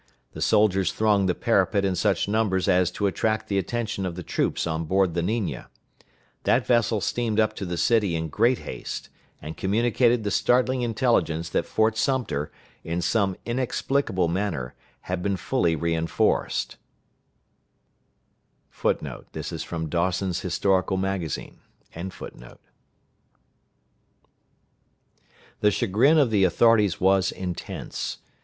[0.33, 4.23] The soldiers thronged the parapet in such numbers as to attract the attention of the
[4.23, 5.67] troops on board the Niña.
[6.41, 9.09] That vessel steamed up to the city in great haste,
[9.43, 12.51] and communicated the startling intelligence that Fort Sumter,
[12.83, 16.77] in some inexplicable manner, had been fully re enforced.
[18.81, 18.97] The
[25.61, 28.17] chagrin of the authorities was intense.